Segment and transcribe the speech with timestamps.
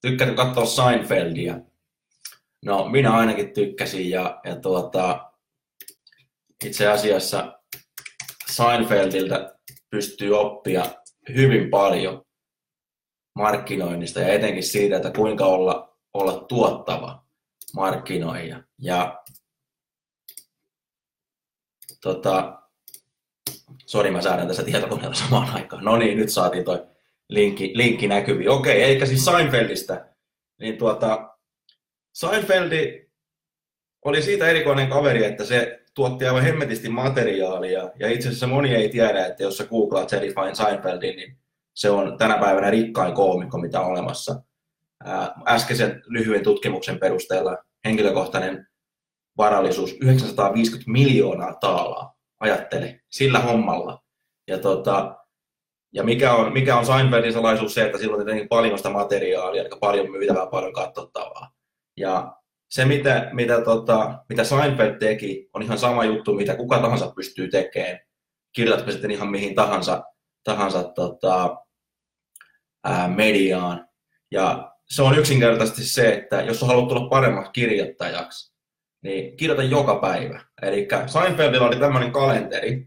[0.00, 1.60] Tykkäätkö katsoa Seinfeldia?
[2.64, 5.32] No, minä ainakin tykkäsin ja, ja tuota,
[6.64, 7.60] itse asiassa
[8.50, 9.54] Seinfeldiltä
[9.90, 10.84] pystyy oppia
[11.34, 12.24] hyvin paljon
[13.34, 17.24] markkinoinnista ja etenkin siitä, että kuinka olla, olla tuottava
[17.74, 18.62] markkinoija.
[18.78, 19.22] Ja
[22.00, 22.62] tota,
[23.86, 25.84] sori mä säädän tässä tietokoneella samaan aikaan.
[25.84, 26.86] No niin, nyt saatiin toi
[27.30, 28.50] linkki, linkki näkyviin.
[28.50, 30.06] Okei, eikä siis Seinfeldistä.
[30.60, 31.36] Niin tuota,
[32.12, 33.10] Seinfeldi
[34.04, 37.90] oli siitä erikoinen kaveri, että se tuotti aivan hemmetisti materiaalia.
[37.98, 41.36] Ja itse asiassa moni ei tiedä, että jos sä googlaat Jerry Seinfeldin, niin
[41.74, 44.42] se on tänä päivänä rikkain koomikko, mitä on olemassa.
[45.48, 48.66] Äskeisen lyhyen tutkimuksen perusteella henkilökohtainen
[49.36, 52.14] varallisuus 950 miljoonaa taalaa.
[52.40, 54.02] Ajattele, sillä hommalla.
[54.48, 55.19] Ja tota,
[55.92, 59.62] ja mikä on, mikä on Seinfeldin salaisuus se, että silloin on tietenkin paljon sitä materiaalia,
[59.62, 61.50] eli paljon myytävää, paljon katsottavaa.
[61.96, 62.36] Ja
[62.70, 67.48] se, mitä, mitä, tota, mitä Seinfeld teki, on ihan sama juttu, mitä kuka tahansa pystyy
[67.48, 68.00] tekemään.
[68.52, 70.04] Kirjoitatko sitten ihan mihin tahansa,
[70.44, 71.56] tahansa tota,
[72.84, 73.88] ää, mediaan.
[74.30, 78.54] Ja se on yksinkertaisesti se, että jos haluat tulla paremmaksi kirjoittajaksi,
[79.02, 80.44] niin kirjoita joka päivä.
[80.62, 82.86] Eli Seinfeldilla oli tämmöinen kalenteri,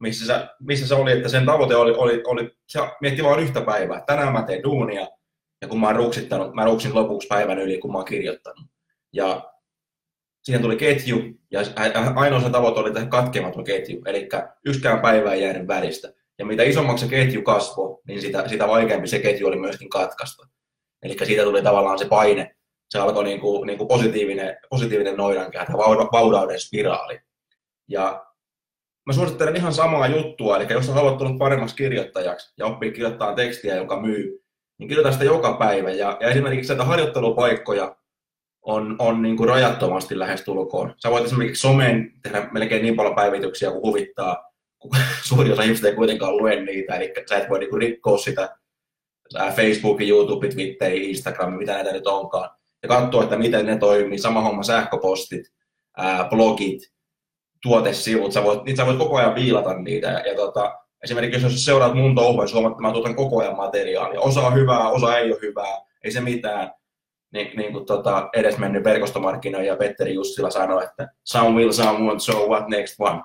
[0.00, 2.56] missä se, missä se oli, että sen tavoite oli, oli, oli
[3.00, 4.02] mietti vain yhtä päivää.
[4.06, 5.06] Tänään mä teen duunia,
[5.62, 8.66] ja kun mä oon ruksittanut, mä ruksin lopuksi päivän yli, kun mä oon kirjoittanut.
[9.12, 9.50] Ja
[10.42, 11.18] siihen tuli ketju,
[11.50, 11.60] ja
[12.14, 14.28] ainoa se tavoite oli tehdä katkematon ketju, eli
[14.64, 16.12] yksikään päivä ei jäänyt välistä.
[16.38, 20.46] Ja mitä isommaksi se ketju kasvoi, niin sitä, sitä vaikeampi se ketju oli myöskin katkaista.
[21.02, 22.56] Eli siitä tuli tavallaan se paine,
[22.90, 25.66] se alkoi niin kuin, niin kuin positiivinen, positiivinen noidankehä,
[26.12, 27.20] vaudauden spiraali.
[27.88, 28.26] Ja
[29.06, 33.76] mä suosittelen ihan samaa juttua, eli jos haluat tulla paremmaksi kirjoittajaksi ja oppii kirjoittaa tekstiä,
[33.76, 34.44] joka myy,
[34.78, 35.90] niin kirjoita sitä joka päivä.
[35.90, 37.96] Ja, ja esimerkiksi näitä harjoittelupaikkoja
[38.62, 40.94] on, on niin kuin rajattomasti lähestulkoon.
[41.02, 44.44] Sä voit esimerkiksi someen tehdä melkein niin paljon päivityksiä kuin huvittaa,
[44.78, 44.90] kun
[45.28, 48.56] suuri osa ihmistä ei kuitenkaan lue niitä, eli sä et voi niin kuin rikkoa sitä
[49.56, 52.50] Facebook, YouTube, Twitter, Instagram, mitä näitä nyt onkaan,
[52.82, 54.18] ja katsoa, että miten ne toimii.
[54.18, 55.52] Sama homma sähköpostit,
[55.96, 56.92] ää, blogit,
[57.62, 60.08] tuotesivut, sä voit, sä voit koko ajan viilata niitä.
[60.08, 63.56] Ja, ja tota, esimerkiksi jos seuraat mun touhua, niin huomaat, että mä tuotan koko ajan
[63.56, 64.20] materiaalia.
[64.20, 66.72] Osa on hyvää, osa ei ole hyvää, ei se mitään.
[67.32, 72.48] Niin, niin kuin tota, edesmennyt verkostomarkkinoija Petteri Jussila sanoi, että some will, some won't, so
[72.48, 73.22] what next one.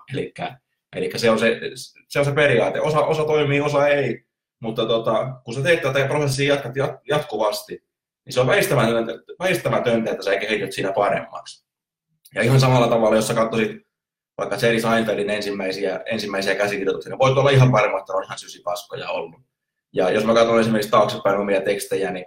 [0.96, 1.60] Eli, se, se,
[2.08, 2.82] se on se periaate.
[2.82, 4.26] Osa, osa toimii, osa ei.
[4.60, 6.72] Mutta tota, kun sä teet tätä prosessia jatkat
[7.10, 7.84] jatkuvasti,
[8.26, 11.66] niin se on väistämätöntä, väistämätöntä että sä kehityt siinä paremmaksi.
[12.36, 13.85] Ja ihan samalla tavalla, jos sä katsoisit
[14.38, 19.10] vaikka Jerry Seinfeldin ensimmäisiä, ensimmäisiä käsikirjoituksia, ne voit olla ihan varma, että on ihan sysipaskoja
[19.10, 19.42] ollut.
[19.94, 22.26] Ja jos mä katson esimerkiksi taaksepäin omia tekstejä, niin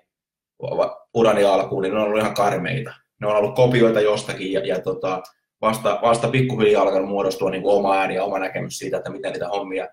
[1.15, 2.95] urani alkuun, niin ne on ollut ihan karmeita.
[3.21, 5.23] Ne on ollut kopioita jostakin ja, ja tota,
[5.61, 9.33] vasta, vasta pikkuhiljaa alkanut muodostua niin kuin oma ääni ja oma näkemys siitä, että miten
[9.33, 9.89] niitä hommia,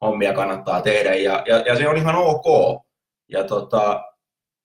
[0.00, 1.14] hommia kannattaa tehdä.
[1.14, 2.44] Ja, ja, ja se on ihan ok.
[3.28, 4.04] Ja tota,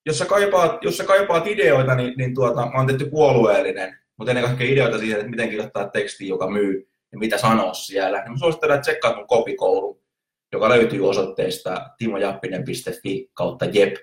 [0.06, 4.32] jos, sä kaipaat, jos sä kaipaat ideoita, niin, niin tuota, mä oon tehty puolueellinen, mutta
[4.32, 8.32] ennen kaikkea ideoita siihen, että miten kirjoittaa teksti, joka myy ja mitä sanoa siellä, niin
[8.32, 10.04] mä suosittelen, että tsekkaat mun kopikoulu,
[10.52, 13.96] joka löytyy osoitteesta timojappinen.fi kautta jep.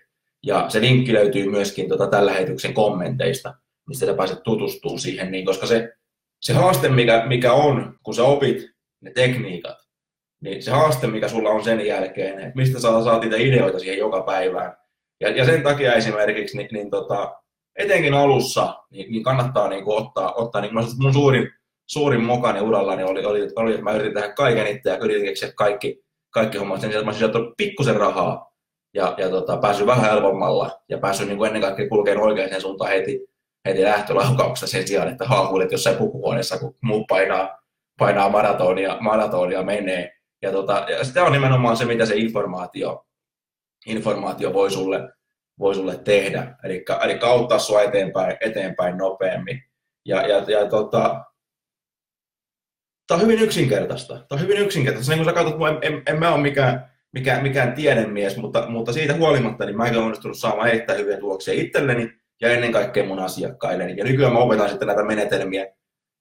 [0.43, 3.55] Ja se linkki löytyy myöskin tota, tällä lähetyksen kommenteista,
[3.89, 5.93] mistä sä pääset tutustumaan siihen, niin, koska se,
[6.41, 8.71] se haaste, mikä, mikä on, kun sä opit
[9.01, 9.77] ne tekniikat,
[10.41, 13.99] niin se haaste, mikä sulla on sen jälkeen, että mistä sä saat niitä ideoita siihen
[13.99, 14.77] joka päivään.
[15.21, 17.35] Ja, ja sen takia esimerkiksi, niin, niin tota,
[17.77, 21.51] etenkin alussa, niin, niin kannattaa niin ottaa, ottaa niin mun suurin
[21.93, 25.53] suurin mokani urallani oli, oli, oli, että mä yritin tehdä kaiken itse ja yritin keksiä
[25.53, 28.53] kaikki, kaikki hommat sen sijaan, mä olisin pikkusen rahaa
[28.95, 32.91] ja, ja tota, päässyt vähän helpommalla ja päässyt niin kuin ennen kaikkea kulkemaan oikeaan suuntaan
[32.91, 33.27] heti,
[33.69, 37.59] heti lähtölaukauksesta sen sijaan, että haahuilet jossain pukuhuoneessa, kun muu painaa,
[37.99, 40.13] painaa maratonia, maratonia menee.
[40.43, 43.07] Ja, tota, ja sitä on nimenomaan se, mitä se informaatio,
[43.87, 45.09] informaatio voi, sulle,
[45.59, 46.57] voi sulle tehdä.
[46.65, 49.63] Eli, eli auttaa sinua eteenpäin, eteenpäin nopeammin.
[50.05, 51.25] Ja, ja, ja tota,
[53.11, 54.15] Tämä on hyvin yksinkertaista.
[54.15, 55.13] Tämä on hyvin yksinkertaista.
[55.13, 58.93] Niin kuin sä katsot, en, en, en mä ole mikään, mikään, mikään tiedemies, mutta, mutta
[58.93, 63.19] siitä huolimatta niin mäkin olen onnistunut saamaan erittäin hyviä tuloksia itselleni ja ennen kaikkea mun
[63.19, 63.91] asiakkaille.
[63.91, 65.67] Ja nykyään mä opetan sitten näitä menetelmiä,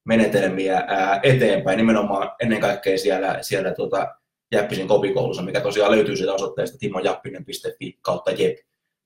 [0.06, 4.16] menetelmiä ää, eteenpäin, nimenomaan ennen kaikkea siellä, siellä tuota,
[4.52, 8.58] Jäppisen kopikoulussa, mikä tosiaan löytyy siitä osoitteesta timojappinen.fi kautta jep,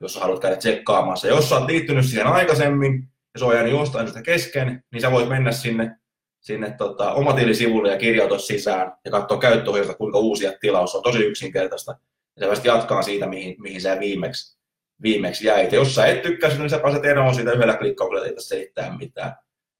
[0.02, 1.28] jos haluat käydä tsekkaamassa.
[1.28, 5.12] Jos sä oot liittynyt siihen aikaisemmin ja se on jäänyt jostain sitä kesken, niin sä
[5.12, 5.96] voit mennä sinne,
[6.44, 10.96] sinne tota, omatilisivulle ja kirjautua sisään ja katsoa käyttöohjelta, kuinka uusia tilaus.
[10.96, 11.96] On tosi yksinkertaista.
[12.40, 14.58] Ja sä jatkaa siitä, mihin, mihin sä viimeksi,
[15.02, 15.72] viimeksi jäit.
[15.72, 19.36] Ja jos sä et tykkäisi, niin sä pääset eroon siitä yhdellä klikkauksella, ei selittää mitään.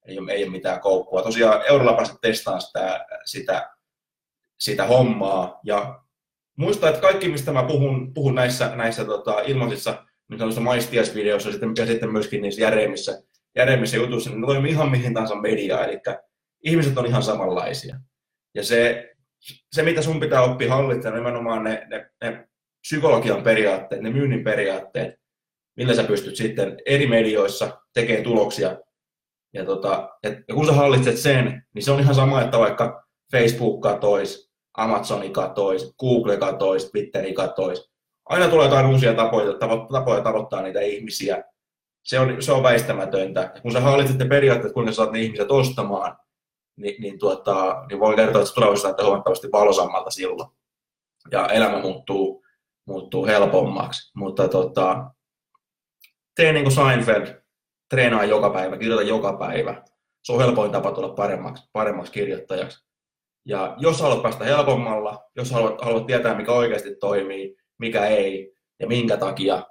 [0.06, 1.22] Ei ei ole mitään koukkua.
[1.22, 3.70] Tosiaan eurolla pääset testaamaan sitä, sitä,
[4.58, 5.60] sitä hommaa.
[5.64, 6.00] Ja
[6.56, 11.86] muista, että kaikki, mistä mä puhun, puhun näissä, näissä tota, ilmaisissa niin maistiaisvideoissa sitten, ja
[11.86, 13.22] sitten myöskin niissä järeimmissä,
[13.56, 15.84] järeimmissä jutuissa, niin ne toimii ihan mihin tahansa mediaa.
[15.84, 16.00] Eli
[16.64, 17.96] ihmiset on ihan samanlaisia.
[18.54, 19.10] Ja se,
[19.72, 22.48] se mitä sun pitää oppia hallitsemaan, nimenomaan ne, ne, ne
[22.80, 25.14] psykologian periaatteet, ne myynnin periaatteet,
[25.76, 28.78] millä sä pystyt sitten eri medioissa tekemään tuloksia.
[29.52, 33.04] Ja, tota, et, ja kun sä hallitset sen, niin se on ihan sama, että vaikka
[33.32, 37.90] Facebook katois, Amazoni katois, Google katois, Twitteri katois.
[38.24, 41.44] Aina tulee jotain uusia tapoja, tavo, tapoja tavoittaa niitä ihmisiä.
[42.02, 43.40] Se on, se on väistämätöntä.
[43.54, 46.16] Ja kun sä hallitset ne periaatteet, kuinka saat ne ihmiset ostamaan,
[46.76, 50.50] niin, niin, tuota, niin voi kertoa, että tulevaisuus näyttää huomattavasti valosammalta silloin.
[51.30, 52.44] Ja elämä muuttuu,
[52.86, 54.12] muuttuu helpommaksi.
[54.16, 55.10] Mutta tota,
[56.36, 57.26] tee niin kuin Seinfeld,
[57.90, 59.82] treenaa joka päivä, kirjoita joka päivä.
[60.24, 62.84] Se on helpoin tapa tulla paremmaksi, paremmaksi kirjoittajaksi.
[63.46, 68.86] Ja jos haluat päästä helpommalla, jos haluat, haluat tietää, mikä oikeasti toimii, mikä ei ja
[68.86, 69.62] minkä takia,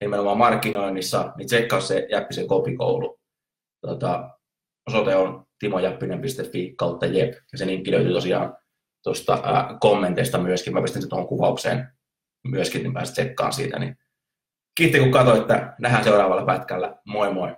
[0.00, 3.20] nimenomaan markkinoinnissa, niin tsekkaa se Jäppisen kopikoulu.
[3.80, 4.30] Tota,
[4.88, 8.56] osoite on timojäppinen.fi kautta jep, ja se linkki löytyy tosiaan
[9.02, 9.42] tuosta
[9.80, 10.72] kommenteista myöskin.
[10.72, 11.88] Mä pistän sen tuohon kuvaukseen
[12.48, 13.78] myöskin, niin pääset tsekkaan siitä.
[13.78, 13.96] Niin
[14.74, 15.62] kiitti kun katsoitte.
[15.78, 16.96] Nähdään seuraavalla pätkällä.
[17.04, 17.56] Moi moi!